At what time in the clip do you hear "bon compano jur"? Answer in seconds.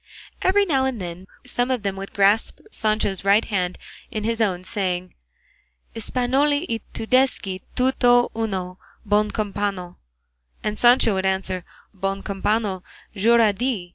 11.93-13.39